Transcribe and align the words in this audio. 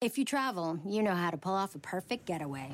If 0.00 0.16
you 0.16 0.24
travel, 0.24 0.78
you 0.86 1.02
know 1.02 1.14
how 1.16 1.28
to 1.28 1.36
pull 1.36 1.54
off 1.54 1.74
a 1.74 1.80
perfect 1.80 2.24
getaway. 2.24 2.70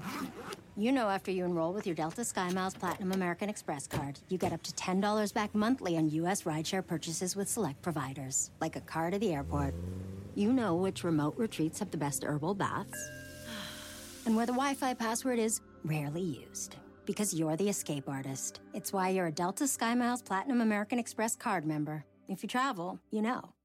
You 0.77 0.93
know 0.93 1.09
after 1.09 1.31
you 1.31 1.47
enroll 1.47 1.73
with 1.73 1.87
your 1.87 1.97
Delta 1.97 2.21
SkyMiles 2.21 2.79
Platinum 2.79 3.13
American 3.13 3.49
Express 3.49 3.87
card, 3.87 4.19
you 4.29 4.37
get 4.37 4.53
up 4.53 4.63
to 4.63 4.73
$10 4.73 5.33
back 5.33 5.55
monthly 5.55 5.97
on 5.97 6.11
U.S. 6.11 6.43
rideshare 6.43 6.87
purchases 6.87 7.35
with 7.35 7.49
select 7.49 7.81
providers, 7.81 8.51
like 8.61 8.77
a 8.77 8.83
car 8.83 9.11
to 9.11 9.19
the 9.19 9.33
airport. 9.33 9.75
You 10.35 10.53
know 10.53 10.75
which 10.75 11.03
remote 11.03 11.35
retreats 11.39 11.79
have 11.79 11.91
the 11.91 11.97
best 11.97 12.25
herbal 12.25 12.57
baths, 12.57 13.11
and 14.27 14.37
where 14.37 14.45
the 14.45 14.53
Wi 14.53 14.75
Fi 14.75 14.93
password 14.93 15.39
is 15.39 15.63
rarely 15.83 16.45
used. 16.47 16.77
Because 17.07 17.33
you're 17.33 17.57
the 17.57 17.71
escape 17.71 18.07
artist. 18.07 18.61
It's 18.75 18.93
why 18.93 19.09
you're 19.09 19.29
a 19.29 19.33
Delta 19.33 19.65
SkyMiles 19.65 20.23
Platinum 20.27 20.61
American 20.61 20.99
Express 20.99 21.37
card 21.37 21.65
member. 21.65 22.05
If 22.29 22.43
you 22.43 22.51
travel, 22.51 22.99
you 23.11 23.23
know. 23.23 23.54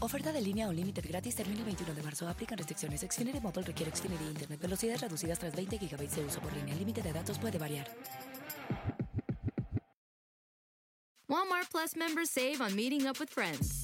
Oferta 0.00 0.32
de 0.32 0.40
línea 0.40 0.68
Unlimited 0.68 1.04
gratis 1.08 1.34
termina 1.34 1.60
el 1.60 1.64
21 1.64 1.94
de 1.94 2.02
marzo. 2.02 2.28
Aplican 2.28 2.58
restricciones. 2.58 3.00
Xfinity 3.00 3.40
Mobile 3.40 3.62
requiere 3.62 3.90
Xfinity 3.94 4.24
Internet. 4.24 4.60
Velocidades 4.60 5.00
reducidas 5.00 5.38
tras 5.38 5.54
20 5.54 5.78
GB 5.78 6.08
de 6.08 6.24
uso 6.24 6.40
por 6.40 6.52
línea. 6.52 6.72
El 6.72 6.80
límite 6.80 7.02
de 7.02 7.12
datos 7.12 7.38
puede 7.38 7.58
variar. 7.58 7.86
Walmart 11.28 11.70
Plus 11.70 11.96
members 11.96 12.30
save 12.30 12.60
on 12.60 12.74
meeting 12.76 13.06
up 13.06 13.18
with 13.18 13.30
friends. 13.30 13.83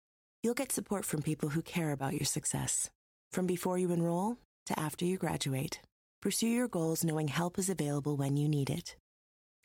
you'll 0.43 0.53
get 0.53 0.71
support 0.71 1.05
from 1.05 1.21
people 1.21 1.49
who 1.49 1.61
care 1.61 1.91
about 1.91 2.13
your 2.13 2.25
success. 2.25 2.89
From 3.31 3.47
before 3.47 3.77
you 3.77 3.91
enroll 3.91 4.37
to 4.65 4.79
after 4.79 5.05
you 5.05 5.17
graduate, 5.17 5.79
pursue 6.21 6.47
your 6.47 6.67
goals 6.67 7.03
knowing 7.03 7.29
help 7.29 7.57
is 7.57 7.69
available 7.69 8.15
when 8.15 8.37
you 8.37 8.47
need 8.47 8.69
it. 8.69 8.95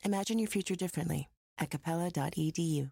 Imagine 0.03 0.39
your 0.39 0.49
future 0.49 0.75
differently 0.75 1.27
at 1.57 1.69
capella.edu. 1.69 2.91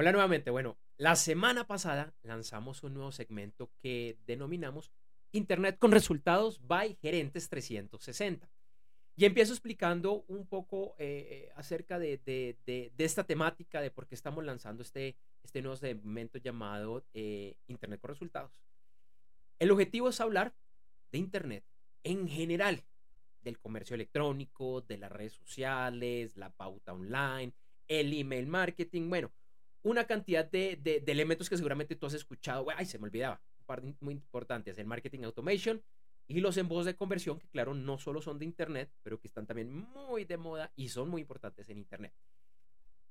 Hola 0.00 0.12
nuevamente. 0.12 0.50
Bueno, 0.50 0.78
la 0.96 1.14
semana 1.14 1.66
pasada 1.66 2.14
lanzamos 2.22 2.82
un 2.82 2.94
nuevo 2.94 3.12
segmento 3.12 3.70
que 3.82 4.18
denominamos 4.24 4.90
Internet 5.32 5.78
con 5.78 5.92
resultados 5.92 6.60
by 6.66 6.96
Gerentes 7.00 7.48
360. 7.48 8.50
Y 9.16 9.26
empiezo 9.26 9.52
explicando 9.52 10.24
un 10.28 10.46
poco 10.46 10.94
eh, 10.98 11.28
eh, 11.30 11.52
acerca 11.54 11.98
de, 11.98 12.56
esta 12.96 13.24
temática, 13.24 13.80
de 13.80 13.90
por 13.90 14.06
qué 14.06 14.14
estamos 14.14 14.44
lanzando 14.44 14.82
este, 14.82 15.16
este 15.42 15.60
nuevo 15.60 15.76
segmento 15.76 16.38
llamado 16.38 17.04
eh, 17.12 17.56
Internet 17.66 18.00
con 18.00 18.08
resultados. 18.08 18.50
El 19.58 19.70
objetivo 19.72 20.08
es 20.08 20.20
hablar 20.20 20.54
de 21.12 21.18
Internet 21.18 21.64
en 22.02 22.28
general, 22.28 22.82
del 23.42 23.58
comercio 23.58 23.94
electrónico, 23.94 24.80
de 24.80 24.96
las 24.96 25.12
redes 25.12 25.34
sociales, 25.34 26.36
la 26.36 26.50
pauta 26.50 26.94
online, 26.94 27.52
el 27.88 28.12
email 28.12 28.46
marketing, 28.46 29.10
bueno, 29.10 29.32
una 29.82 30.06
cantidad 30.06 30.44
de, 30.44 30.76
de, 30.76 31.02
elementos 31.06 31.50
que 31.50 31.56
seguramente 31.56 31.96
tú 31.96 32.06
has 32.06 32.14
escuchado. 32.14 32.66
Ay, 32.74 32.86
se 32.86 32.98
me 32.98 33.04
olvidaba. 33.04 33.40
Un 33.70 33.76
par 33.76 33.94
muy 34.00 34.14
importantes: 34.14 34.78
el 34.78 34.86
marketing 34.86 35.22
automation 35.22 35.80
y 36.26 36.40
los 36.40 36.56
embudos 36.56 36.86
de 36.86 36.96
conversión, 36.96 37.38
que 37.38 37.48
claro, 37.48 37.72
no 37.72 37.98
solo 37.98 38.20
son 38.20 38.40
de 38.40 38.44
Internet, 38.44 38.90
pero 39.04 39.20
que 39.20 39.28
están 39.28 39.46
también 39.46 39.70
muy 39.72 40.24
de 40.24 40.36
moda 40.36 40.72
y 40.74 40.88
son 40.88 41.08
muy 41.08 41.20
importantes 41.20 41.68
en 41.68 41.78
Internet. 41.78 42.12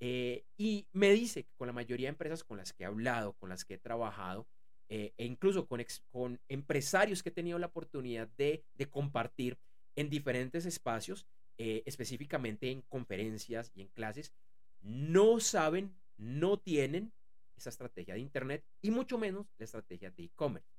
Eh, 0.00 0.44
y 0.56 0.86
me 0.92 1.10
dice 1.10 1.44
que 1.44 1.54
con 1.56 1.66
la 1.66 1.72
mayoría 1.72 2.06
de 2.06 2.10
empresas 2.10 2.44
con 2.44 2.56
las 2.56 2.72
que 2.72 2.84
he 2.84 2.86
hablado, 2.86 3.32
con 3.34 3.48
las 3.48 3.64
que 3.64 3.74
he 3.74 3.78
trabajado, 3.78 4.46
eh, 4.88 5.12
e 5.18 5.24
incluso 5.26 5.66
con, 5.66 5.80
ex, 5.80 6.02
con, 6.10 6.40
empresarios 6.48 7.22
que 7.22 7.28
he 7.28 7.32
tenido 7.32 7.58
la 7.58 7.66
oportunidad 7.66 8.28
de, 8.36 8.64
de 8.74 8.88
compartir 8.88 9.58
en 9.96 10.08
diferentes 10.08 10.64
espacios, 10.64 11.26
eh, 11.58 11.82
específicamente 11.86 12.70
en 12.70 12.82
conferencias 12.82 13.72
y 13.74 13.82
en 13.82 13.88
clases, 13.88 14.32
no 14.80 15.40
saben, 15.40 15.94
no 16.16 16.58
tienen 16.58 17.12
esa 17.56 17.70
estrategia 17.70 18.14
de 18.14 18.20
Internet 18.20 18.64
y 18.80 18.92
mucho 18.92 19.18
menos 19.18 19.46
la 19.58 19.64
estrategia 19.64 20.10
de 20.10 20.24
e-commerce. 20.24 20.70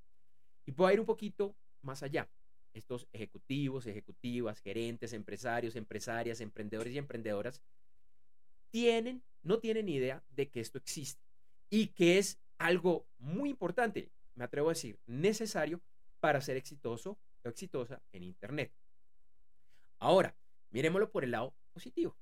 Y 0.66 0.72
voy 0.72 0.90
a 0.90 0.94
ir 0.94 1.00
un 1.02 1.06
poquito 1.06 1.56
más 1.82 2.02
allá. 2.02 2.30
Estos 2.74 3.08
ejecutivos, 3.12 3.86
ejecutivas, 3.88 4.62
gerentes, 4.62 5.12
empresarios, 5.12 5.76
empresarias, 5.76 6.40
emprendedores 6.40 6.94
y 6.94 6.98
emprendedoras 6.98 7.62
tienen, 8.72 9.24
no 9.44 9.60
tienen 9.60 9.90
idea 9.90 10.24
de 10.30 10.50
que 10.50 10.60
esto 10.60 10.78
existe 10.78 11.22
y 11.70 11.88
que 11.88 12.18
es 12.18 12.40
algo 12.58 13.06
muy 13.20 13.50
importante, 13.50 14.10
me 14.36 14.44
atrevo 14.44 14.70
a 14.70 14.74
decir, 14.74 15.00
necesario 15.06 15.82
para 16.20 16.42
ser 16.42 16.58
exitoso 16.58 17.18
o 17.44 17.50
exitosa 17.50 18.02
en 18.12 18.24
Internet. 18.24 18.72
Ahora, 20.00 20.36
miremoslo 20.72 21.12
por 21.12 21.24
el 21.24 21.32
lado 21.32 21.54
positivo. 21.74 22.16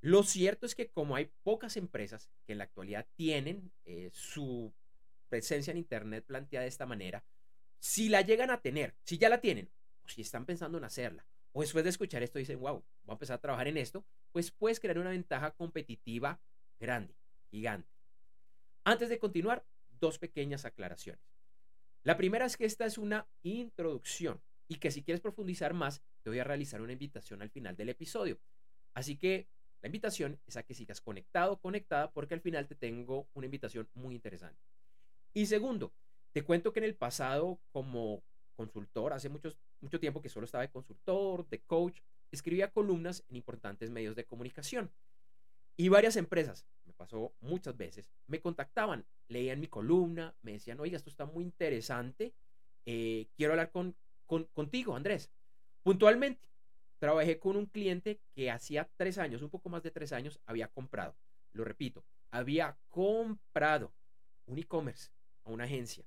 Lo 0.00 0.22
cierto 0.22 0.66
es 0.66 0.74
que 0.74 0.88
como 0.88 1.16
hay 1.16 1.30
pocas 1.42 1.76
empresas 1.76 2.30
que 2.46 2.52
en 2.52 2.58
la 2.58 2.64
actualidad 2.64 3.06
tienen 3.16 3.72
eh, 3.84 4.10
su 4.12 4.72
presencia 5.28 5.70
en 5.72 5.78
Internet 5.78 6.24
planteada 6.24 6.62
de 6.62 6.68
esta 6.68 6.86
manera, 6.86 7.24
si 7.80 8.08
la 8.08 8.22
llegan 8.22 8.50
a 8.50 8.60
tener, 8.60 8.94
si 9.04 9.18
ya 9.18 9.28
la 9.28 9.40
tienen, 9.40 9.68
o 10.04 10.08
si 10.08 10.22
están 10.22 10.46
pensando 10.46 10.78
en 10.78 10.84
hacerla, 10.84 11.26
o 11.52 11.60
después 11.60 11.84
de 11.84 11.90
escuchar 11.90 12.22
esto 12.22 12.38
dicen, 12.38 12.60
wow, 12.60 12.84
voy 13.04 13.12
a 13.12 13.12
empezar 13.12 13.36
a 13.36 13.40
trabajar 13.40 13.68
en 13.68 13.76
esto, 13.76 14.04
pues 14.32 14.50
puedes 14.50 14.80
crear 14.80 14.98
una 14.98 15.10
ventaja 15.10 15.52
competitiva 15.52 16.40
grande, 16.78 17.14
gigante. 17.50 17.88
Antes 18.84 19.08
de 19.08 19.18
continuar, 19.18 19.66
dos 20.00 20.18
pequeñas 20.18 20.64
aclaraciones. 20.64 21.22
La 22.04 22.16
primera 22.16 22.46
es 22.46 22.56
que 22.56 22.64
esta 22.64 22.86
es 22.86 22.96
una 22.96 23.26
introducción 23.42 24.40
y 24.68 24.76
que 24.76 24.90
si 24.90 25.02
quieres 25.02 25.20
profundizar 25.20 25.74
más, 25.74 26.02
te 26.22 26.30
voy 26.30 26.38
a 26.38 26.44
realizar 26.44 26.80
una 26.80 26.92
invitación 26.92 27.42
al 27.42 27.50
final 27.50 27.76
del 27.76 27.88
episodio. 27.88 28.38
Así 28.94 29.16
que 29.16 29.48
la 29.80 29.88
invitación 29.88 30.40
es 30.46 30.56
a 30.56 30.62
que 30.62 30.74
sigas 30.74 31.00
conectado 31.00 31.58
conectada 31.60 32.10
porque 32.12 32.34
al 32.34 32.40
final 32.40 32.66
te 32.66 32.74
tengo 32.74 33.28
una 33.34 33.46
invitación 33.46 33.88
muy 33.94 34.14
interesante. 34.14 34.60
Y 35.34 35.46
segundo, 35.46 35.92
te 36.32 36.42
cuento 36.42 36.72
que 36.72 36.80
en 36.80 36.84
el 36.84 36.96
pasado 36.96 37.60
como 37.70 38.22
consultor, 38.58 39.12
hace 39.12 39.28
mucho 39.28 40.00
tiempo 40.00 40.20
que 40.20 40.28
solo 40.28 40.44
estaba 40.44 40.62
de 40.62 40.70
consultor, 40.70 41.48
de 41.48 41.60
coach, 41.60 42.00
escribía 42.32 42.72
columnas 42.72 43.24
en 43.28 43.36
importantes 43.36 43.88
medios 43.88 44.16
de 44.16 44.24
comunicación. 44.24 44.90
Y 45.76 45.88
varias 45.88 46.16
empresas, 46.16 46.66
me 46.84 46.92
pasó 46.92 47.32
muchas 47.40 47.76
veces, 47.76 48.10
me 48.26 48.40
contactaban, 48.40 49.06
leían 49.28 49.60
mi 49.60 49.68
columna, 49.68 50.34
me 50.42 50.54
decían, 50.54 50.80
oiga, 50.80 50.96
esto 50.96 51.08
está 51.08 51.24
muy 51.24 51.44
interesante, 51.44 52.34
eh, 52.84 53.28
quiero 53.36 53.52
hablar 53.52 53.70
con, 53.70 53.94
contigo, 54.26 54.96
Andrés. 54.96 55.30
Puntualmente, 55.84 56.48
trabajé 56.98 57.38
con 57.38 57.56
un 57.56 57.66
cliente 57.66 58.18
que 58.34 58.50
hacía 58.50 58.90
tres 58.96 59.18
años, 59.18 59.40
un 59.42 59.50
poco 59.50 59.68
más 59.68 59.84
de 59.84 59.92
tres 59.92 60.12
años, 60.12 60.40
había 60.46 60.66
comprado, 60.66 61.14
lo 61.52 61.62
repito, 61.62 62.04
había 62.32 62.76
comprado 62.88 63.92
un 64.46 64.58
e-commerce 64.58 65.10
a 65.44 65.50
una 65.50 65.62
agencia. 65.62 66.04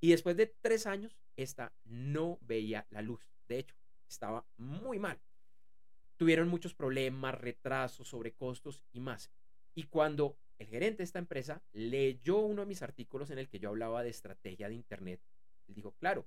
Y 0.00 0.10
después 0.10 0.36
de 0.36 0.46
tres 0.46 0.86
años, 0.86 1.16
esta 1.36 1.72
no 1.84 2.38
veía 2.42 2.86
la 2.90 3.02
luz. 3.02 3.26
De 3.48 3.58
hecho, 3.58 3.74
estaba 4.08 4.46
muy 4.56 4.98
mal. 4.98 5.18
Tuvieron 6.16 6.48
muchos 6.48 6.74
problemas, 6.74 7.34
retrasos, 7.34 8.08
sobrecostos 8.08 8.84
y 8.92 9.00
más. 9.00 9.30
Y 9.74 9.84
cuando 9.84 10.36
el 10.58 10.66
gerente 10.66 10.98
de 10.98 11.04
esta 11.04 11.18
empresa 11.18 11.62
leyó 11.72 12.38
uno 12.38 12.62
de 12.62 12.66
mis 12.66 12.82
artículos 12.82 13.30
en 13.30 13.38
el 13.38 13.48
que 13.48 13.60
yo 13.60 13.68
hablaba 13.68 14.02
de 14.02 14.10
estrategia 14.10 14.68
de 14.68 14.74
Internet, 14.74 15.20
él 15.68 15.74
dijo, 15.74 15.92
claro, 15.92 16.26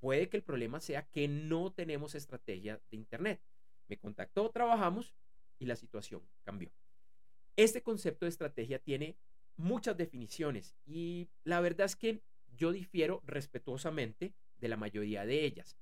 puede 0.00 0.28
que 0.28 0.36
el 0.36 0.42
problema 0.42 0.80
sea 0.80 1.02
que 1.02 1.28
no 1.28 1.72
tenemos 1.72 2.14
estrategia 2.14 2.80
de 2.90 2.96
Internet. 2.96 3.40
Me 3.88 3.96
contactó, 3.96 4.50
trabajamos 4.50 5.14
y 5.58 5.66
la 5.66 5.76
situación 5.76 6.22
cambió. 6.44 6.70
Este 7.56 7.82
concepto 7.82 8.26
de 8.26 8.30
estrategia 8.30 8.78
tiene 8.78 9.16
muchas 9.56 9.96
definiciones 9.96 10.74
y 10.86 11.28
la 11.44 11.60
verdad 11.60 11.86
es 11.86 11.96
que 11.96 12.20
yo 12.58 12.72
difiero 12.72 13.22
respetuosamente 13.24 14.34
de 14.58 14.68
la 14.68 14.76
mayoría 14.76 15.24
de 15.24 15.44
ellas, 15.44 15.78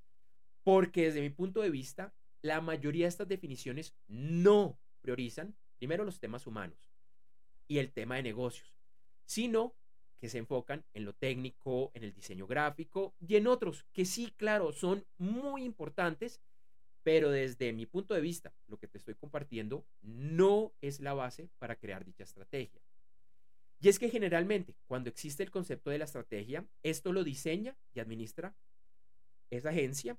porque 0.62 1.04
desde 1.04 1.22
mi 1.22 1.30
punto 1.30 1.62
de 1.62 1.70
vista 1.70 2.14
la 2.42 2.60
mayoría 2.60 3.06
de 3.06 3.08
estas 3.08 3.28
definiciones 3.28 3.94
no 4.06 4.78
priorizan 5.00 5.56
primero 5.78 6.04
los 6.04 6.20
temas 6.20 6.46
humanos 6.46 6.90
y 7.66 7.78
el 7.78 7.92
tema 7.92 8.16
de 8.16 8.22
negocios, 8.22 8.76
sino 9.24 9.74
que 10.18 10.28
se 10.28 10.38
enfocan 10.38 10.84
en 10.94 11.04
lo 11.04 11.12
técnico, 11.14 11.90
en 11.94 12.04
el 12.04 12.14
diseño 12.14 12.46
gráfico 12.46 13.14
y 13.20 13.36
en 13.36 13.46
otros 13.46 13.84
que 13.92 14.04
sí, 14.04 14.32
claro, 14.36 14.72
son 14.72 15.04
muy 15.18 15.64
importantes, 15.64 16.40
pero 17.02 17.30
desde 17.30 17.72
mi 17.72 17.86
punto 17.86 18.14
de 18.14 18.20
vista, 18.20 18.54
lo 18.66 18.78
que 18.78 18.88
te 18.88 18.98
estoy 18.98 19.14
compartiendo 19.14 19.86
no 20.02 20.72
es 20.80 21.00
la 21.00 21.14
base 21.14 21.50
para 21.58 21.76
crear 21.76 22.04
dicha 22.04 22.24
estrategia. 22.24 22.80
Y 23.80 23.88
es 23.88 23.98
que 23.98 24.08
generalmente, 24.08 24.74
cuando 24.86 25.10
existe 25.10 25.42
el 25.42 25.50
concepto 25.50 25.90
de 25.90 25.98
la 25.98 26.04
estrategia, 26.04 26.66
esto 26.82 27.12
lo 27.12 27.24
diseña 27.24 27.76
y 27.94 28.00
administra 28.00 28.54
esa 29.50 29.70
agencia 29.70 30.18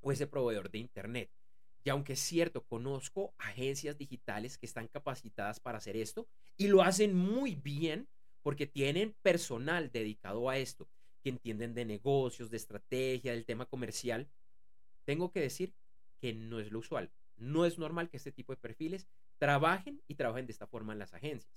o 0.00 0.12
ese 0.12 0.26
proveedor 0.26 0.70
de 0.70 0.78
Internet. 0.78 1.30
Y 1.84 1.90
aunque 1.90 2.12
es 2.14 2.20
cierto, 2.20 2.64
conozco 2.64 3.34
agencias 3.38 3.98
digitales 3.98 4.58
que 4.58 4.66
están 4.66 4.88
capacitadas 4.88 5.60
para 5.60 5.78
hacer 5.78 5.96
esto 5.96 6.28
y 6.56 6.68
lo 6.68 6.82
hacen 6.82 7.14
muy 7.14 7.54
bien 7.56 8.08
porque 8.42 8.66
tienen 8.66 9.14
personal 9.22 9.90
dedicado 9.90 10.48
a 10.48 10.58
esto, 10.58 10.88
que 11.22 11.30
entienden 11.30 11.74
de 11.74 11.84
negocios, 11.84 12.50
de 12.50 12.56
estrategia, 12.56 13.32
del 13.32 13.44
tema 13.44 13.66
comercial. 13.66 14.28
Tengo 15.04 15.30
que 15.30 15.40
decir 15.40 15.72
que 16.20 16.32
no 16.32 16.60
es 16.60 16.70
lo 16.70 16.80
usual. 16.80 17.10
No 17.36 17.64
es 17.64 17.78
normal 17.78 18.08
que 18.08 18.16
este 18.16 18.32
tipo 18.32 18.52
de 18.52 18.58
perfiles 18.60 19.08
trabajen 19.38 20.00
y 20.06 20.14
trabajen 20.14 20.46
de 20.46 20.52
esta 20.52 20.66
forma 20.66 20.92
en 20.92 20.98
las 21.00 21.14
agencias. 21.14 21.52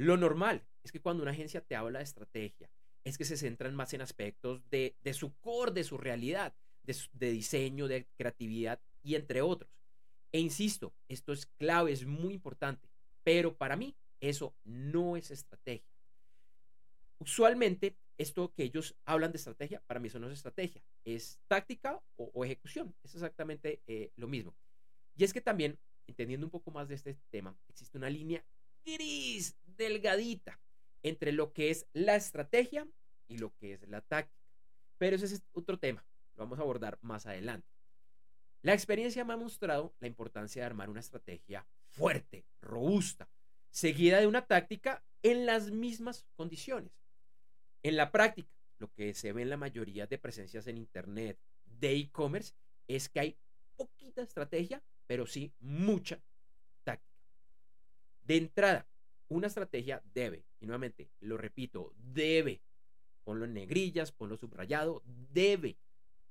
Lo 0.00 0.16
normal 0.16 0.64
es 0.82 0.92
que 0.92 1.00
cuando 1.02 1.22
una 1.22 1.32
agencia 1.32 1.60
te 1.60 1.76
habla 1.76 1.98
de 1.98 2.04
estrategia, 2.04 2.70
es 3.04 3.18
que 3.18 3.26
se 3.26 3.36
centran 3.36 3.76
más 3.76 3.92
en 3.92 4.00
aspectos 4.00 4.62
de, 4.70 4.94
su 5.12 5.34
core, 5.40 5.72
de 5.72 5.84
su 5.84 5.98
realidad, 5.98 6.54
de, 6.84 7.30
diseño, 7.30 7.86
de 7.86 8.06
creatividad 8.16 8.80
y 9.02 9.14
entre 9.14 9.42
otros. 9.42 9.70
E 10.32 10.40
insisto, 10.40 10.94
esto 11.06 11.34
es 11.34 11.44
clave, 11.44 11.92
es 11.92 12.06
muy 12.06 12.32
importante, 12.32 12.88
pero 13.24 13.54
para 13.54 13.76
mí 13.76 13.94
eso 14.20 14.54
no 14.64 15.18
es 15.18 15.30
estrategia. 15.30 15.92
Usualmente, 17.18 17.94
esto 18.16 18.54
que 18.54 18.62
ellos 18.62 18.96
hablan 19.04 19.32
de 19.32 19.36
estrategia, 19.36 19.82
para 19.86 20.00
mí 20.00 20.08
eso 20.08 20.18
no 20.18 20.28
es 20.28 20.32
estrategia, 20.32 20.82
es 21.04 21.38
táctica 21.46 22.00
o, 22.16 22.42
ejecución, 22.42 22.94
es 23.04 23.16
exactamente 23.16 23.82
eh, 23.86 24.12
lo 24.16 24.28
mismo. 24.28 24.54
Y 25.14 25.24
es 25.24 25.34
que 25.34 25.42
también, 25.42 25.78
entendiendo 26.06 26.46
un 26.46 26.50
poco 26.50 26.70
más 26.70 26.88
de 26.88 26.94
este 26.94 27.18
tema, 27.28 27.54
existe 27.68 27.98
una 27.98 28.08
línea 28.08 28.42
delgadita, 29.76 30.60
entre 31.02 31.32
lo 31.32 31.52
que 31.52 31.70
es 31.70 31.86
la 31.92 32.16
estrategia 32.16 32.86
y 33.28 33.38
lo 33.38 33.54
que 33.56 33.74
es 33.74 33.88
la 33.88 34.00
táctica. 34.00 34.44
Pero 34.98 35.16
ese 35.16 35.26
es 35.26 35.42
otro 35.52 35.78
tema, 35.78 36.04
lo 36.36 36.44
vamos 36.44 36.58
a 36.58 36.62
abordar 36.62 36.98
más 37.00 37.26
adelante. 37.26 37.66
La 38.62 38.74
experiencia 38.74 39.24
me 39.24 39.32
ha 39.32 39.38
mostrado 39.38 39.94
la 40.00 40.06
importancia 40.06 40.62
de 40.62 40.66
armar 40.66 40.90
una 40.90 41.00
estrategia 41.00 41.66
fuerte, 41.88 42.44
robusta, 42.60 43.28
seguida 43.70 44.20
de 44.20 44.26
una 44.26 44.46
táctica 44.46 45.02
en 45.22 45.46
las 45.46 45.70
mismas 45.70 46.26
condiciones. 46.36 46.92
En 47.82 47.96
la 47.96 48.12
práctica, 48.12 48.50
lo 48.78 48.92
que 48.92 49.14
se 49.14 49.32
ve 49.32 49.42
en 49.42 49.50
la 49.50 49.56
mayoría 49.56 50.06
de 50.06 50.18
presencias 50.18 50.66
en 50.66 50.76
Internet 50.76 51.38
de 51.64 51.96
e-commerce 51.96 52.52
es 52.86 53.08
que 53.08 53.20
hay 53.20 53.36
poquita 53.76 54.22
estrategia, 54.22 54.82
pero 55.06 55.26
sí 55.26 55.54
mucha. 55.60 56.20
De 58.30 58.36
entrada, 58.36 58.86
una 59.26 59.48
estrategia 59.48 60.04
debe, 60.14 60.44
y 60.60 60.66
nuevamente 60.66 61.10
lo 61.18 61.36
repito, 61.36 61.92
debe, 61.96 62.62
ponlo 63.24 63.44
en 63.44 63.54
negrillas, 63.54 64.12
ponlo 64.12 64.36
subrayado, 64.36 65.02
debe 65.04 65.80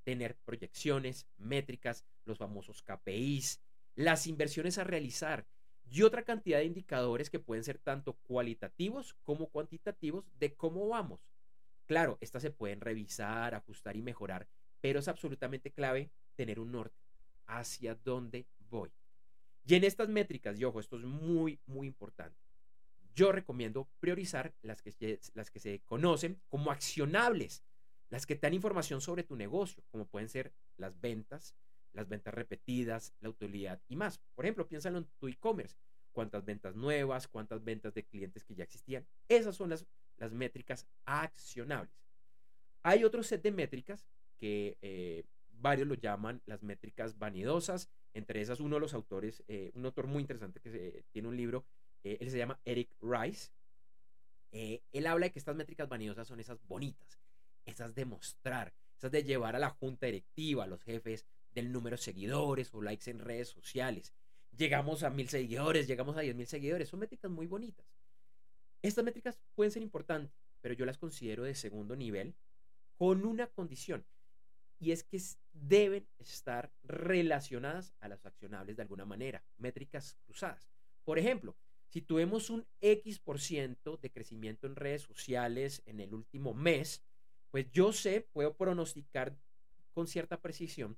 tener 0.02 0.34
proyecciones, 0.46 1.26
métricas, 1.36 2.06
los 2.24 2.38
famosos 2.38 2.82
KPIs, 2.82 3.60
las 3.96 4.26
inversiones 4.26 4.78
a 4.78 4.84
realizar 4.84 5.46
y 5.90 6.00
otra 6.00 6.24
cantidad 6.24 6.60
de 6.60 6.64
indicadores 6.64 7.28
que 7.28 7.38
pueden 7.38 7.64
ser 7.64 7.76
tanto 7.76 8.14
cualitativos 8.14 9.14
como 9.22 9.50
cuantitativos 9.50 10.24
de 10.38 10.54
cómo 10.54 10.88
vamos. 10.88 11.20
Claro, 11.84 12.16
estas 12.22 12.40
se 12.40 12.50
pueden 12.50 12.80
revisar, 12.80 13.54
ajustar 13.54 13.94
y 13.94 14.00
mejorar, 14.00 14.48
pero 14.80 15.00
es 15.00 15.08
absolutamente 15.08 15.70
clave 15.70 16.10
tener 16.34 16.60
un 16.60 16.72
norte 16.72 16.96
hacia 17.44 17.94
dónde 17.94 18.46
voy. 18.70 18.90
Y 19.64 19.74
en 19.74 19.84
estas 19.84 20.08
métricas, 20.08 20.58
y 20.58 20.64
ojo, 20.64 20.80
esto 20.80 20.96
es 20.96 21.04
muy, 21.04 21.60
muy 21.66 21.86
importante 21.86 22.50
yo 23.14 23.32
recomiendo 23.32 23.88
priorizar 24.00 24.54
las 24.62 24.82
que, 24.82 25.20
las 25.34 25.50
que 25.50 25.60
se 25.60 25.80
conocen 25.80 26.40
como 26.48 26.70
accionables, 26.70 27.64
las 28.08 28.26
que 28.26 28.34
te 28.34 28.46
dan 28.46 28.54
información 28.54 29.00
sobre 29.00 29.22
tu 29.24 29.36
negocio, 29.36 29.82
como 29.90 30.06
pueden 30.06 30.28
ser 30.28 30.52
las 30.76 30.98
ventas, 31.00 31.54
las 31.92 32.08
ventas 32.08 32.32
repetidas, 32.34 33.14
la 33.20 33.28
utilidad 33.28 33.80
y 33.88 33.96
más. 33.96 34.20
Por 34.34 34.44
ejemplo, 34.44 34.66
piénsalo 34.66 34.98
en 34.98 35.06
tu 35.18 35.28
e-commerce. 35.28 35.76
¿Cuántas 36.12 36.44
ventas 36.44 36.74
nuevas? 36.74 37.28
¿Cuántas 37.28 37.62
ventas 37.62 37.94
de 37.94 38.04
clientes 38.04 38.44
que 38.44 38.54
ya 38.54 38.64
existían? 38.64 39.06
Esas 39.28 39.54
son 39.54 39.70
las, 39.70 39.86
las 40.16 40.32
métricas 40.32 40.86
accionables. 41.04 41.94
Hay 42.82 43.04
otro 43.04 43.22
set 43.22 43.42
de 43.42 43.52
métricas 43.52 44.06
que 44.38 44.76
eh, 44.82 45.24
varios 45.52 45.86
lo 45.86 45.94
llaman 45.94 46.40
las 46.46 46.62
métricas 46.62 47.18
vanidosas. 47.18 47.90
Entre 48.12 48.40
esas, 48.40 48.60
uno 48.60 48.76
de 48.76 48.80
los 48.80 48.94
autores, 48.94 49.42
eh, 49.48 49.70
un 49.74 49.84
autor 49.86 50.06
muy 50.06 50.22
interesante 50.22 50.60
que 50.60 51.04
tiene 51.12 51.28
un 51.28 51.36
libro 51.36 51.64
eh, 52.04 52.18
él 52.20 52.30
se 52.30 52.38
llama 52.38 52.60
Eric 52.64 52.90
Rice. 53.00 53.50
Eh, 54.52 54.82
él 54.92 55.06
habla 55.06 55.26
de 55.26 55.32
que 55.32 55.38
estas 55.38 55.56
métricas 55.56 55.88
vanidosas 55.88 56.26
son 56.26 56.40
esas 56.40 56.58
bonitas, 56.66 57.20
esas 57.64 57.94
de 57.94 58.04
mostrar, 58.04 58.72
esas 58.98 59.10
de 59.10 59.22
llevar 59.22 59.54
a 59.54 59.58
la 59.58 59.70
junta 59.70 60.06
directiva, 60.06 60.64
a 60.64 60.66
los 60.66 60.82
jefes 60.82 61.26
del 61.54 61.72
número 61.72 61.96
de 61.96 62.02
seguidores 62.02 62.72
o 62.74 62.82
likes 62.82 63.10
en 63.10 63.18
redes 63.18 63.48
sociales. 63.48 64.12
llegamos 64.56 65.04
a 65.04 65.10
mil 65.10 65.28
seguidores, 65.28 65.86
llegamos 65.86 66.16
a 66.16 66.20
diez 66.20 66.34
mil 66.34 66.46
seguidores. 66.46 66.88
Son 66.88 67.00
métricas 67.00 67.30
muy 67.30 67.46
bonitas. 67.46 67.86
Estas 68.82 69.04
métricas 69.04 69.38
pueden 69.54 69.70
ser 69.70 69.82
importantes, 69.82 70.32
pero 70.60 70.74
yo 70.74 70.84
las 70.86 70.98
considero 70.98 71.44
de 71.44 71.54
segundo 71.54 71.96
nivel 71.96 72.34
con 72.96 73.24
una 73.24 73.46
condición. 73.46 74.04
Y 74.80 74.90
es 74.90 75.04
que 75.04 75.20
deben 75.52 76.08
estar 76.18 76.72
relacionadas 76.82 77.94
a 78.00 78.08
las 78.08 78.26
accionables 78.26 78.76
de 78.76 78.82
alguna 78.82 79.04
manera, 79.04 79.44
métricas 79.56 80.16
cruzadas. 80.24 80.68
Por 81.04 81.18
ejemplo, 81.18 81.54
si 81.88 82.00
tuvimos 82.00 82.50
un 82.50 82.66
X 82.80 83.20
por 83.20 83.40
ciento 83.40 83.96
de 83.98 84.10
crecimiento 84.10 84.66
en 84.66 84.74
redes 84.74 85.02
sociales 85.02 85.82
en 85.86 86.00
el 86.00 86.14
último 86.14 86.54
mes, 86.54 87.04
pues 87.50 87.70
yo 87.72 87.92
sé, 87.92 88.26
puedo 88.32 88.56
pronosticar 88.56 89.36
con 89.92 90.06
cierta 90.06 90.40
precisión 90.40 90.96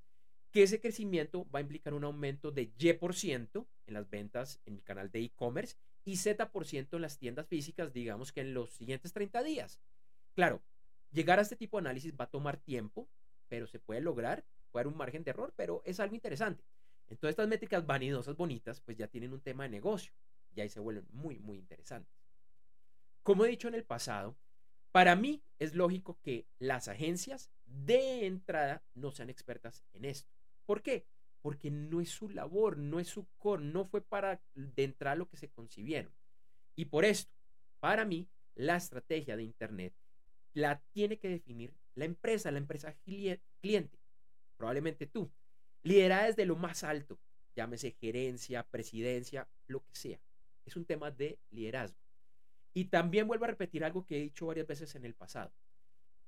que 0.51 0.63
ese 0.63 0.81
crecimiento 0.81 1.49
va 1.51 1.59
a 1.59 1.63
implicar 1.63 1.95
un 1.95 2.05
aumento 2.05 2.51
de 2.51 2.71
Y 2.79 2.93
por 2.93 3.15
ciento 3.15 3.67
en 3.87 3.95
las 3.95 4.09
ventas 4.11 4.61
en 4.67 4.75
mi 4.75 4.83
canal 4.83 5.11
de 5.11 5.21
e-commerce 5.21 5.77
y 6.05 6.17
Z 6.17 6.51
por 6.51 6.67
ciento 6.67 6.97
en 6.97 7.03
las 7.03 7.19
tiendas 7.19 7.47
físicas, 7.47 7.93
digamos 7.93 8.33
que 8.33 8.43
en 8.43 8.53
los 8.53 8.71
siguientes 8.71 9.13
30 9.13 9.43
días. 9.43 9.81
Claro, 10.35 10.63
llegar 11.11 11.39
a 11.39 11.43
este 11.43 11.57
tipo 11.57 11.79
de 11.79 11.89
análisis 11.89 12.13
va 12.13 12.25
a 12.25 12.31
tomar 12.31 12.59
tiempo, 12.59 13.09
pero 13.53 13.67
se 13.67 13.79
puede 13.79 14.01
lograr, 14.01 14.47
puede 14.71 14.85
haber 14.85 14.93
un 14.95 14.99
margen 14.99 15.25
de 15.25 15.31
error, 15.31 15.53
pero 15.55 15.83
es 15.85 16.01
algo 16.01 16.15
interesante. 16.15 16.65
Entonces 17.11 17.33
estas 17.33 17.49
métricas 17.49 17.85
vanidosas, 17.85 18.35
bonitas, 18.35 18.81
pues 18.81 18.97
ya 18.97 19.09
tienen 19.09 19.35
un 19.35 19.43
tema 19.43 19.65
de 19.65 19.69
negocio 19.69 20.15
y 20.55 20.63
ahí 20.63 20.71
se 20.71 20.81
vuelven 20.81 21.07
muy, 21.11 21.39
muy 21.39 21.59
interesantes. 21.59 22.17
Como 23.23 23.45
he 23.45 23.51
dicho 23.51 23.69
en 23.69 23.75
el 23.75 23.85
pasado, 23.85 24.39
para 24.91 25.17
mí 25.17 25.43
es 25.59 25.75
lógico 25.75 26.19
que 26.23 26.47
las 26.59 26.89
agencias 26.89 27.51
de 27.67 28.25
entrada 28.25 28.83
no 28.95 29.11
sean 29.11 29.29
expertas 29.29 29.85
en 29.93 30.07
esto. 30.07 30.33
¿Por 30.65 30.81
qué? 30.81 31.05
Porque 31.43 31.71
no 31.71 32.01
es 32.01 32.09
su 32.09 32.31
labor, 32.31 32.79
no 32.79 33.01
es 33.01 33.09
su 33.09 33.27
core, 33.37 33.65
no 33.65 33.85
fue 33.85 34.01
para 34.01 34.41
de 34.55 34.85
entrada 34.85 35.17
lo 35.17 35.29
que 35.29 35.37
se 35.37 35.51
concibieron. 35.51 36.15
Y 36.75 36.87
por 36.87 37.05
esto, 37.05 37.35
para 37.81 38.07
mí, 38.07 38.31
la 38.55 38.77
estrategia 38.77 39.37
de 39.37 39.43
Internet 39.43 39.93
la 40.55 40.81
tiene 40.95 41.19
que 41.19 41.29
definir 41.29 41.75
la 41.95 42.05
empresa, 42.05 42.51
la 42.51 42.59
empresa 42.59 42.95
cliente, 43.05 43.99
probablemente 44.57 45.07
tú. 45.07 45.31
Liderada 45.83 46.27
desde 46.27 46.47
lo 46.47 46.57
más 46.57 46.85
alto, 46.85 47.19
llámese 47.57 47.93
gerencia, 47.93 48.63
presidencia, 48.63 49.49
lo 49.67 49.85
que 49.85 49.95
sea. 49.95 50.21
Es 50.65 50.77
un 50.77 50.85
tema 50.85 51.11
de 51.11 51.39
liderazgo. 51.51 51.99
Y 52.75 52.87
también 52.87 53.27
vuelvo 53.27 53.45
a 53.45 53.49
repetir 53.49 53.85
algo 53.85 54.07
que 54.07 54.17
he 54.17 54.23
dicho 54.23 54.47
varias 54.47 54.67
veces 54.67 54.95
en 54.95 55.05
el 55.05 55.15
pasado. 55.15 55.53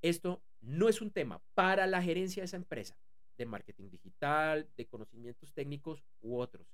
Esto 0.03 0.43
no 0.61 0.89
es 0.89 1.01
un 1.01 1.11
tema 1.11 1.43
para 1.55 1.87
la 1.87 2.03
gerencia 2.03 2.43
de 2.43 2.47
esa 2.47 2.57
empresa, 2.57 2.99
de 3.39 3.47
marketing 3.47 3.89
digital, 3.89 4.69
de 4.77 4.87
conocimientos 4.87 5.55
técnicos 5.55 6.05
u 6.21 6.37
otros. 6.37 6.67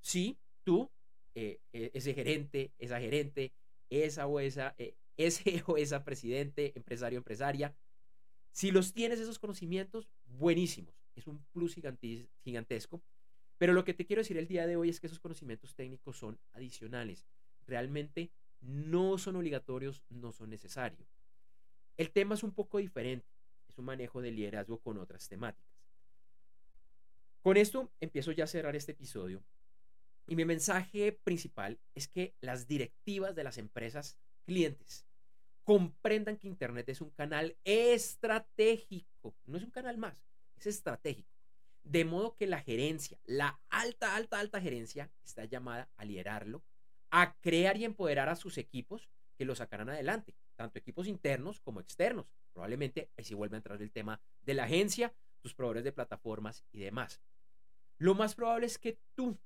Si 0.00 0.38
tú, 0.64 0.90
eh, 1.34 1.60
e, 1.72 1.90
ese 1.92 2.14
gerente, 2.14 2.72
esa 2.78 2.98
gerente, 3.00 3.52
esa 3.90 4.26
o 4.26 4.40
esa, 4.40 4.74
eh, 4.78 4.96
ese 5.16 5.42
o 5.66 5.76
esa 5.76 6.04
presidente, 6.04 6.72
empresario, 6.74 7.18
empresaria, 7.18 7.74
si 8.52 8.70
los 8.70 8.92
tienes 8.92 9.18
esos 9.18 9.38
conocimientos, 9.38 10.08
buenísimos. 10.26 10.94
Es 11.16 11.26
un 11.26 11.44
plus 11.52 11.74
gigantesco. 12.44 13.02
Pero 13.58 13.72
lo 13.72 13.84
que 13.84 13.94
te 13.94 14.06
quiero 14.06 14.20
decir 14.20 14.36
el 14.36 14.48
día 14.48 14.66
de 14.66 14.76
hoy 14.76 14.88
es 14.88 15.00
que 15.00 15.06
esos 15.06 15.20
conocimientos 15.20 15.74
técnicos 15.74 16.18
son 16.18 16.38
adicionales. 16.52 17.26
Realmente 17.66 18.30
no 18.60 19.18
son 19.18 19.36
obligatorios, 19.36 20.02
no 20.08 20.32
son 20.32 20.50
necesarios. 20.50 21.08
El 21.96 22.10
tema 22.10 22.34
es 22.34 22.42
un 22.42 22.52
poco 22.52 22.78
diferente, 22.78 23.26
es 23.68 23.78
un 23.78 23.84
manejo 23.84 24.20
de 24.20 24.30
liderazgo 24.30 24.78
con 24.78 24.98
otras 24.98 25.28
temáticas. 25.28 25.72
Con 27.42 27.56
esto 27.56 27.90
empiezo 28.00 28.32
ya 28.32 28.44
a 28.44 28.48
cerrar 28.48 28.76
este 28.76 28.92
episodio 28.92 29.42
y 30.26 30.36
mi 30.36 30.44
mensaje 30.44 31.12
principal 31.24 31.78
es 31.94 32.08
que 32.08 32.34
las 32.40 32.68
directivas 32.68 33.34
de 33.34 33.44
las 33.44 33.58
empresas 33.58 34.16
clientes 34.44 35.04
comprendan 35.64 36.36
que 36.36 36.48
Internet 36.48 36.88
es 36.88 37.00
un 37.00 37.10
canal 37.10 37.56
estratégico, 37.64 39.34
no 39.46 39.56
es 39.56 39.64
un 39.64 39.70
canal 39.70 39.98
más, 39.98 40.16
es 40.56 40.66
estratégico. 40.66 41.30
De 41.84 42.04
modo 42.04 42.36
que 42.36 42.46
la 42.46 42.60
gerencia, 42.60 43.18
la 43.24 43.60
alta, 43.68 44.14
alta, 44.14 44.38
alta 44.38 44.60
gerencia, 44.60 45.10
está 45.24 45.44
llamada 45.44 45.88
a 45.96 46.04
liderarlo, 46.04 46.62
a 47.10 47.34
crear 47.40 47.76
y 47.76 47.84
empoderar 47.84 48.28
a 48.28 48.36
sus 48.36 48.56
equipos 48.58 49.08
que 49.36 49.44
lo 49.44 49.54
sacarán 49.54 49.90
adelante, 49.90 50.34
tanto 50.54 50.78
equipos 50.78 51.08
internos 51.08 51.60
como 51.60 51.80
externos. 51.80 52.32
Probablemente 52.52 53.10
ahí 53.16 53.24
sí 53.24 53.34
vuelve 53.34 53.56
a 53.56 53.58
entrar 53.58 53.82
el 53.82 53.90
tema 53.90 54.20
de 54.42 54.54
la 54.54 54.64
agencia, 54.64 55.12
tus 55.40 55.54
proveedores 55.54 55.84
de 55.84 55.92
plataformas 55.92 56.64
y 56.70 56.78
demás. 56.78 57.20
Lo 57.98 58.14
más 58.14 58.34
probable 58.34 58.66
es 58.66 58.78
que 58.78 58.98
tú, 59.14 59.38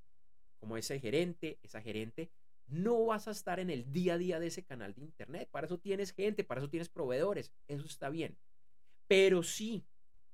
como 0.59 0.77
ese 0.77 0.99
gerente, 0.99 1.59
esa 1.63 1.81
gerente, 1.81 2.29
no 2.67 3.05
vas 3.05 3.27
a 3.27 3.31
estar 3.31 3.59
en 3.59 3.69
el 3.69 3.91
día 3.91 4.15
a 4.15 4.17
día 4.17 4.39
de 4.39 4.47
ese 4.47 4.63
canal 4.63 4.93
de 4.93 5.01
internet. 5.01 5.49
Para 5.49 5.67
eso 5.67 5.79
tienes 5.79 6.11
gente, 6.13 6.43
para 6.43 6.61
eso 6.61 6.69
tienes 6.69 6.89
proveedores. 6.89 7.51
Eso 7.67 7.85
está 7.85 8.09
bien. 8.09 8.37
Pero 9.07 9.43
sí 9.43 9.85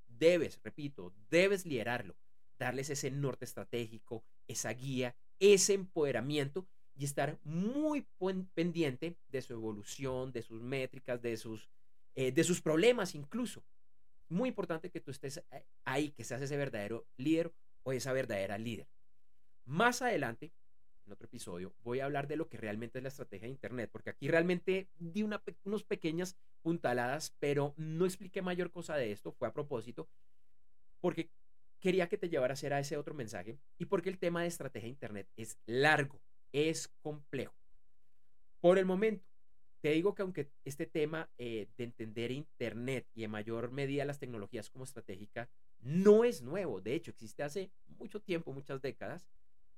debes, 0.07 0.59
repito, 0.63 1.13
debes 1.29 1.65
liderarlo, 1.65 2.15
darles 2.57 2.89
ese 2.89 3.11
norte 3.11 3.45
estratégico, 3.45 4.23
esa 4.47 4.71
guía, 4.73 5.15
ese 5.39 5.73
empoderamiento 5.73 6.67
y 6.95 7.05
estar 7.05 7.39
muy 7.43 8.07
pendiente 8.53 9.17
de 9.29 9.41
su 9.41 9.53
evolución, 9.53 10.31
de 10.31 10.43
sus 10.43 10.61
métricas, 10.61 11.21
de 11.21 11.37
sus, 11.37 11.69
eh, 12.15 12.31
de 12.31 12.43
sus 12.43 12.61
problemas 12.61 13.15
incluso. 13.15 13.63
Muy 14.29 14.49
importante 14.49 14.89
que 14.89 15.01
tú 15.01 15.11
estés 15.11 15.37
eh, 15.51 15.65
ahí, 15.85 16.11
que 16.11 16.23
seas 16.23 16.41
ese 16.41 16.57
verdadero 16.57 17.05
líder 17.17 17.53
o 17.83 17.93
esa 17.93 18.13
verdadera 18.13 18.57
líder. 18.57 18.87
Más 19.65 20.01
adelante, 20.01 20.51
en 21.05 21.13
otro 21.13 21.25
episodio, 21.25 21.73
voy 21.83 21.99
a 21.99 22.05
hablar 22.05 22.27
de 22.27 22.35
lo 22.35 22.49
que 22.49 22.57
realmente 22.57 22.99
es 22.99 23.03
la 23.03 23.09
estrategia 23.09 23.47
de 23.47 23.51
Internet, 23.51 23.89
porque 23.91 24.09
aquí 24.09 24.27
realmente 24.27 24.89
di 24.97 25.23
una, 25.23 25.41
unas 25.63 25.83
pequeñas 25.83 26.37
puntaladas, 26.61 27.35
pero 27.39 27.73
no 27.77 28.05
expliqué 28.05 28.41
mayor 28.41 28.71
cosa 28.71 28.95
de 28.95 29.11
esto, 29.11 29.31
fue 29.31 29.47
a 29.47 29.53
propósito, 29.53 30.07
porque 31.01 31.29
quería 31.79 32.07
que 32.07 32.17
te 32.17 32.29
llevaras 32.29 32.63
a 32.63 32.79
ese 32.79 32.97
otro 32.97 33.13
mensaje 33.13 33.57
y 33.77 33.85
porque 33.85 34.09
el 34.09 34.17
tema 34.17 34.41
de 34.41 34.47
estrategia 34.47 34.87
de 34.87 34.91
Internet 34.91 35.27
es 35.35 35.57
largo 35.65 36.21
es 36.53 36.87
complejo. 37.01 37.55
Por 38.61 38.77
el 38.77 38.85
momento, 38.85 39.25
te 39.81 39.89
digo 39.89 40.15
que 40.15 40.21
aunque 40.21 40.49
este 40.63 40.85
tema 40.85 41.29
eh, 41.37 41.67
de 41.75 41.83
entender 41.83 42.31
Internet 42.31 43.05
y 43.13 43.25
en 43.25 43.31
mayor 43.31 43.71
medida 43.71 44.05
las 44.05 44.19
tecnologías 44.19 44.69
como 44.69 44.85
estratégica 44.85 45.49
no 45.81 46.23
es 46.23 46.41
nuevo, 46.41 46.79
de 46.79 46.93
hecho 46.93 47.11
existe 47.11 47.43
hace 47.43 47.69
mucho 47.99 48.21
tiempo, 48.21 48.53
muchas 48.53 48.81
décadas, 48.81 49.27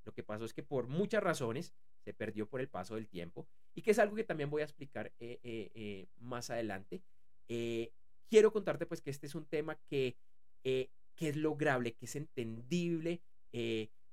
lo 0.06 0.14
que 0.14 0.24
pasó 0.24 0.46
es 0.46 0.54
que 0.54 0.64
por 0.64 0.88
muchas 0.88 1.24
razones 1.24 1.74
se 2.04 2.14
perdió 2.14 2.48
por 2.48 2.62
el 2.62 2.70
paso 2.70 2.96
del 2.96 3.08
tiempo 3.08 3.48
y 3.74 3.82
que 3.82 3.92
es 3.92 4.00
algo 4.00 4.16
que 4.16 4.24
también 4.24 4.50
voy 4.50 4.62
a 4.62 4.66
explicar 4.66 5.12
eh, 5.20 5.40
eh, 5.42 6.08
más 6.18 6.50
adelante. 6.50 7.02
quiero 7.48 8.52
contarte 8.52 8.86
pues 8.86 9.02
que 9.02 9.10
este 9.10 9.28
es 9.28 9.36
un 9.36 9.46
tema 9.46 9.76
que, 9.90 10.18
que 10.64 11.30
es 11.30 11.36
lograble, 11.36 11.94
que 11.94 12.06
es 12.06 12.16
entendible 12.16 13.22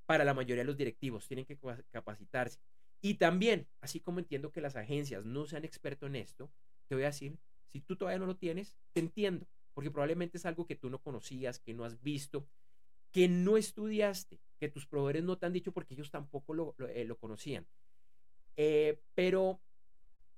para 0.05 0.23
la 0.23 0.33
mayoría 0.33 0.63
de 0.63 0.67
los 0.67 0.77
directivos. 0.77 1.27
Tienen 1.27 1.45
que 1.45 1.57
capacitarse. 1.91 2.59
Y 3.01 3.15
también, 3.15 3.67
así 3.81 3.99
como 3.99 4.19
entiendo 4.19 4.51
que 4.51 4.61
las 4.61 4.77
agencias 4.77 5.25
no 5.25 5.45
sean 5.45 5.65
expertos 5.65 6.07
en 6.07 6.15
esto, 6.15 6.49
te 6.87 6.95
voy 6.95 7.03
a 7.03 7.07
decir, 7.07 7.37
si 7.67 7.81
tú 7.81 7.97
todavía 7.97 8.19
no 8.19 8.25
lo 8.25 8.37
tienes, 8.37 8.77
te 8.93 9.01
entiendo, 9.01 9.45
porque 9.73 9.91
probablemente 9.91 10.37
es 10.37 10.45
algo 10.45 10.65
que 10.65 10.75
tú 10.75 10.89
no 10.89 10.99
conocías, 10.99 11.59
que 11.59 11.73
no 11.73 11.83
has 11.83 12.01
visto, 12.01 12.47
que 13.11 13.27
no 13.27 13.57
estudiaste, 13.57 14.39
que 14.63 14.69
tus 14.69 14.87
proveedores 14.87 15.23
no 15.23 15.37
te 15.37 15.45
han 15.45 15.51
dicho 15.51 15.73
porque 15.73 15.93
ellos 15.93 16.09
tampoco 16.09 16.53
lo, 16.53 16.73
eh, 16.79 17.05
conocían. 17.19 17.67
Eh, 18.55 18.97
pero 19.13 19.59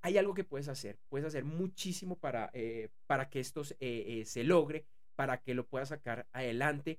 hay 0.02 0.18
algo 0.18 0.34
que 0.34 0.42
puedes 0.42 0.66
hacer. 0.66 0.98
Puedes 1.08 1.28
hacer 1.28 1.44
muchísimo 1.44 2.18
para, 2.18 2.50
eh, 2.52 2.88
para 3.06 3.30
que 3.30 3.38
esto 3.38 3.62
se 3.62 4.42
logre, 4.42 4.84
para 5.14 5.40
que 5.40 5.54
lo 5.54 5.64
puedas 5.64 5.90
sacar 5.90 6.26
adelante 6.32 6.98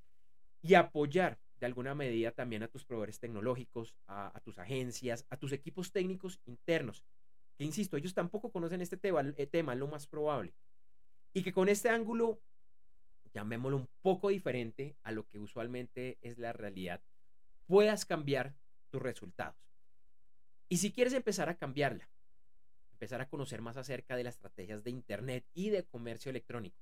y 0.61 0.75
apoyar 0.75 1.37
de 1.59 1.65
alguna 1.65 1.95
medida 1.95 2.31
también 2.31 2.63
a 2.63 2.69
tus 2.69 2.85
proveedores 2.85 3.19
tecnológicos, 3.19 3.93
a, 4.07 4.39
tus 4.45 4.57
agencias, 4.57 5.25
a 5.29 5.35
tus 5.35 5.51
equipos 5.51 5.91
técnicos 5.91 6.39
internos. 6.45 7.03
Que 7.57 7.65
insisto, 7.65 7.97
ellos 7.97 8.13
tampoco 8.13 8.53
conocen 8.53 8.79
este 8.79 8.95
tema, 8.95 9.21
tema, 9.51 9.75
lo 9.75 9.87
más 9.87 10.07
probable. 10.07 10.53
Y 11.33 11.43
que 11.43 11.51
con 11.51 11.67
este 11.67 11.89
ángulo, 11.89 12.39
llamémoslo 13.33 13.75
un 13.75 13.89
poco 14.01 14.29
diferente 14.29 14.95
a 15.03 15.11
lo 15.11 15.27
que 15.27 15.39
usualmente 15.39 16.17
es 16.21 16.37
la 16.37 16.53
realidad, 16.53 17.01
puedas 17.67 18.05
cambiar 18.05 18.55
tus 18.89 19.01
resultados. 19.01 19.55
Y 20.69 20.77
si 20.77 20.91
quieres 20.91 21.13
empezar 21.13 21.49
a 21.49 21.57
cambiarla, 21.57 22.09
empezar 22.91 23.21
a 23.21 23.29
conocer 23.29 23.61
más 23.61 23.77
acerca 23.77 24.15
de 24.15 24.23
las 24.23 24.35
estrategias 24.35 24.83
de 24.83 24.89
Internet 24.89 25.45
y 25.53 25.69
de 25.69 25.83
comercio 25.83 26.29
electrónico, 26.29 26.77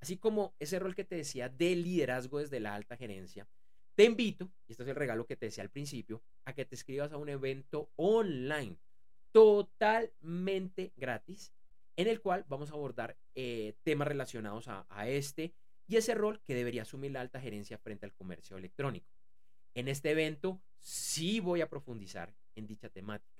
así 0.00 0.16
como 0.16 0.54
ese 0.58 0.78
rol 0.78 0.94
que 0.94 1.04
te 1.04 1.14
decía 1.14 1.48
de 1.48 1.76
liderazgo 1.76 2.38
desde 2.38 2.60
la 2.60 2.74
alta 2.74 2.96
gerencia, 2.96 3.46
te 3.94 4.04
invito, 4.04 4.50
y 4.66 4.72
este 4.72 4.82
es 4.82 4.88
el 4.88 4.96
regalo 4.96 5.26
que 5.26 5.36
te 5.36 5.46
decía 5.46 5.62
al 5.62 5.70
principio, 5.70 6.22
a 6.44 6.54
que 6.54 6.64
te 6.64 6.74
escribas 6.74 7.12
a 7.12 7.18
un 7.18 7.28
evento 7.28 7.90
online 7.96 8.76
totalmente 9.32 10.92
gratis 10.96 11.52
en 11.96 12.08
el 12.08 12.20
cual 12.20 12.44
vamos 12.48 12.70
a 12.70 12.74
abordar 12.74 13.16
eh, 13.34 13.74
temas 13.82 14.08
relacionados 14.08 14.68
a, 14.68 15.08
este 15.08 15.52
y 15.86 15.96
ese 15.96 16.14
rol 16.14 16.40
que 16.46 16.54
debería 16.54 16.82
asumir 16.82 17.10
la 17.12 17.20
alta 17.20 17.40
gerencia 17.40 17.78
frente 17.78 18.06
al 18.06 18.14
comercio 18.14 18.56
electrónico. 18.56 19.06
En 19.74 19.88
este 19.88 20.10
evento 20.10 20.60
sí 20.78 21.40
voy 21.40 21.60
a 21.60 21.68
profundizar 21.68 22.34
en 22.54 22.66
dicha 22.66 22.88
temática. 22.88 23.38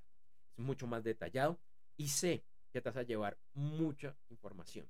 Es 0.56 0.58
mucho 0.58 0.86
más 0.86 1.04
detallado 1.04 1.58
y 1.96 2.08
sé 2.08 2.44
que 2.72 2.80
te 2.80 2.88
vas 2.88 2.96
a 2.96 3.02
llevar 3.02 3.38
mucha 3.54 4.16
información. 4.28 4.88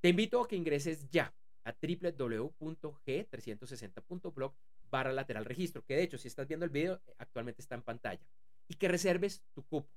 Te 0.00 0.08
invito 0.08 0.40
a 0.40 0.48
que 0.48 0.56
ingreses 0.56 1.08
ya 1.10 1.34
a 1.64 1.72
www.g360.blog 1.72 4.54
barra 4.90 5.12
lateral 5.12 5.44
registro, 5.44 5.84
que 5.84 5.96
de 5.96 6.02
hecho 6.02 6.18
si 6.18 6.28
estás 6.28 6.48
viendo 6.48 6.64
el 6.64 6.70
video 6.70 7.00
actualmente 7.18 7.62
está 7.62 7.74
en 7.74 7.82
pantalla, 7.82 8.26
y 8.68 8.74
que 8.74 8.88
reserves 8.88 9.42
tu 9.52 9.64
cupo. 9.64 9.90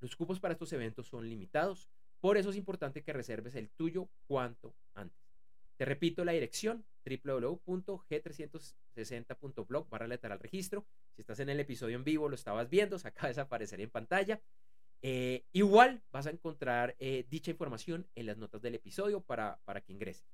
Los 0.00 0.16
cupos 0.16 0.40
para 0.40 0.52
estos 0.52 0.72
eventos 0.72 1.08
son 1.08 1.28
limitados, 1.28 1.88
por 2.20 2.36
eso 2.36 2.50
es 2.50 2.56
importante 2.56 3.02
que 3.02 3.12
reserves 3.12 3.54
el 3.54 3.70
tuyo 3.70 4.08
cuanto 4.26 4.74
antes. 4.94 5.29
Te 5.80 5.86
repito 5.86 6.26
la 6.26 6.32
dirección 6.32 6.84
www.g360.blog 7.06 9.88
barra 9.88 10.06
lateral 10.06 10.38
registro. 10.38 10.84
Si 11.16 11.22
estás 11.22 11.40
en 11.40 11.48
el 11.48 11.58
episodio 11.58 11.96
en 11.96 12.04
vivo, 12.04 12.28
lo 12.28 12.34
estabas 12.34 12.68
viendo, 12.68 12.98
se 13.02 13.08
acaba 13.08 13.28
de 13.28 13.30
desaparecer 13.30 13.80
en 13.80 13.88
pantalla. 13.88 14.42
Eh, 15.00 15.46
igual 15.52 16.02
vas 16.12 16.26
a 16.26 16.30
encontrar 16.32 16.96
eh, 16.98 17.24
dicha 17.30 17.50
información 17.50 18.06
en 18.14 18.26
las 18.26 18.36
notas 18.36 18.60
del 18.60 18.74
episodio 18.74 19.22
para, 19.22 19.58
para 19.64 19.80
que 19.80 19.94
ingreses. 19.94 20.28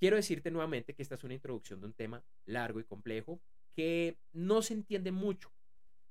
Quiero 0.00 0.16
decirte 0.16 0.50
nuevamente 0.50 0.92
que 0.92 1.04
esta 1.04 1.14
es 1.14 1.22
una 1.22 1.34
introducción 1.34 1.80
de 1.80 1.86
un 1.86 1.94
tema 1.94 2.24
largo 2.46 2.80
y 2.80 2.84
complejo 2.84 3.40
que 3.76 4.18
no 4.32 4.60
se 4.60 4.74
entiende 4.74 5.12
mucho. 5.12 5.52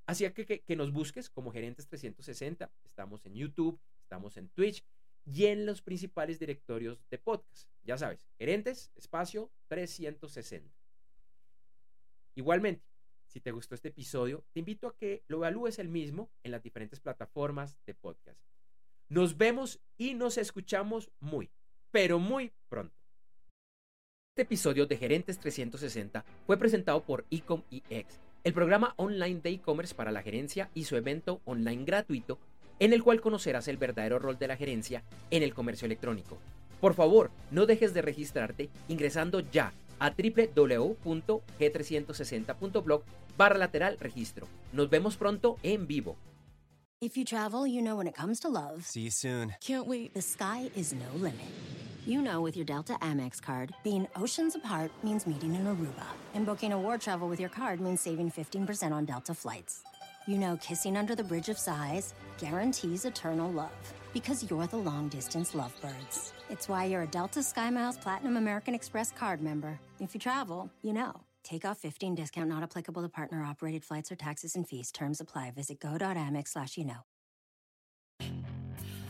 Así 0.06 0.30
que, 0.32 0.46
que, 0.46 0.60
que 0.62 0.76
nos 0.76 0.92
busques 0.92 1.30
como 1.30 1.52
Gerentes 1.52 1.88
360. 1.88 2.70
Estamos 2.84 3.26
en 3.26 3.36
YouTube, 3.36 3.80
estamos 4.02 4.36
en 4.38 4.50
Twitch 4.50 4.84
y 5.26 5.46
en 5.46 5.66
los 5.66 5.82
principales 5.82 6.40
directorios 6.40 7.02
de 7.10 7.18
podcast. 7.18 7.70
Ya 7.84 7.98
sabes, 7.98 8.28
Gerentes, 8.38 8.92
espacio 8.96 9.50
360. 9.68 10.74
Igualmente, 12.36 12.86
si 13.28 13.42
te 13.42 13.52
gustó 13.52 13.76
este 13.76 13.90
episodio, 13.90 14.44
te 14.54 14.60
invito 14.60 14.88
a 14.88 14.96
que 14.96 15.24
lo 15.28 15.38
evalúes 15.38 15.80
el 15.80 15.90
mismo 15.90 16.30
en 16.44 16.52
las 16.52 16.64
diferentes 16.64 17.00
plataformas 17.00 17.78
de 17.86 17.94
podcast. 17.94 18.40
Nos 19.10 19.38
vemos 19.38 19.80
y 19.98 20.14
nos 20.14 20.38
escuchamos 20.38 21.12
muy, 21.20 21.50
pero 21.92 22.20
muy 22.20 22.54
pronto. 22.70 22.96
Este 24.32 24.44
episodio 24.44 24.86
de 24.86 24.98
Gerentes 24.98 25.40
360 25.40 26.24
fue 26.46 26.58
presentado 26.58 27.02
por 27.04 27.26
Ecom 27.32 27.64
EX, 27.72 28.20
el 28.44 28.54
programa 28.54 28.94
online 28.98 29.42
de 29.42 29.50
e-commerce 29.50 29.96
para 29.96 30.12
la 30.12 30.22
gerencia 30.22 30.70
y 30.74 30.86
su 30.86 30.96
evento 30.96 31.42
online 31.46 31.84
gratuito 31.86 32.38
en 32.80 32.94
el 32.94 33.04
cual 33.04 33.22
conocerás 33.22 33.68
el 33.68 33.78
verdadero 33.78 34.20
rol 34.20 34.38
de 34.38 34.48
la 34.48 34.58
gerencia 34.58 35.04
en 35.32 35.44
el 35.44 35.54
comercio 35.54 35.86
electrónico. 35.86 36.38
Por 36.80 36.94
favor, 36.94 37.32
no 37.50 37.66
dejes 37.66 37.94
de 37.94 38.04
registrarte 38.04 38.70
ingresando 38.88 39.40
ya 39.40 39.74
a 40.00 40.12
www.g360.blog 40.12 43.02
barra 43.38 43.58
lateral 43.58 43.98
registro. 44.00 44.48
Nos 44.74 44.90
vemos 44.90 45.16
pronto 45.18 45.58
en 45.64 45.88
vivo. 45.88 46.16
If 47.00 47.16
you 47.16 47.24
travel, 47.26 47.68
you 47.68 47.82
know 47.84 47.96
when 47.96 48.08
it 48.08 48.16
comes 48.16 48.40
to 48.40 48.50
love, 48.50 48.84
See 48.86 49.02
you 49.02 49.12
soon. 49.12 49.54
can't 49.62 49.86
wait. 49.86 50.16
The 50.16 50.22
sky 50.22 50.72
is 50.76 50.94
no 50.94 51.06
limit. 51.16 51.46
You 52.08 52.22
know 52.22 52.42
with 52.42 52.56
your 52.56 52.66
Delta 52.66 52.98
Amex 53.02 53.40
card, 53.42 53.72
being 53.84 54.08
oceans 54.16 54.56
apart 54.56 54.92
means 55.04 55.28
meeting 55.28 55.54
in 55.54 55.66
Aruba, 55.66 56.06
and 56.34 56.46
booking 56.46 56.72
a 56.74 56.80
war 56.80 56.98
travel 56.98 57.28
with 57.28 57.40
your 57.40 57.50
card 57.50 57.80
means 57.82 58.02
saving 58.02 58.32
15% 58.32 58.92
on 58.94 59.06
Delta 59.06 59.34
flights. 59.36 59.84
You 60.26 60.38
know 60.38 60.58
kissing 60.58 60.98
under 60.98 61.14
the 61.16 61.24
bridge 61.24 61.50
of 61.50 61.60
sighs 61.60 62.14
guarantees 62.40 63.06
eternal 63.06 63.52
love 63.52 63.94
because 64.18 64.50
you're 64.50 64.66
the 64.66 64.78
long 64.78 65.08
distance 65.10 65.54
lovebirds. 65.54 66.34
It's 66.50 66.68
why 66.68 66.86
you're 66.86 67.04
a 67.04 67.08
Delta 67.08 67.42
SkyMiles 67.42 68.02
Platinum 68.02 68.38
American 68.38 68.74
Express 68.74 69.12
card 69.12 69.42
member. 69.42 69.80
If 70.00 70.16
you 70.16 70.20
travel, 70.20 70.72
you 70.82 70.92
know. 70.92 71.22
Take 71.44 71.66
off 71.66 71.78
15 71.78 72.16
discount 72.16 72.50
not 72.50 72.64
applicable 72.64 73.04
to 73.04 73.10
partner 73.10 73.44
operated 73.44 73.86
flights 73.86 74.12
or 74.12 74.16
taxes 74.16 74.56
and 74.56 74.68
fees. 74.68 74.92
Terms 74.92 75.22
apply. 75.22 75.52
Visit 75.52 75.80
go.amex 75.80 76.48
slash 76.48 76.78
you 76.78 76.86
know. 76.86 77.06